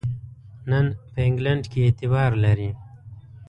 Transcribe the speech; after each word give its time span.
نن 0.69 0.85
په 1.13 1.19
انګلینډ 1.27 1.63
کې 1.71 1.79
اعتبار 1.85 2.31
لري. 2.43 2.69